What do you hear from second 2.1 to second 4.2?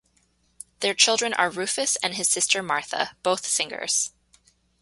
his sister Martha, both singers.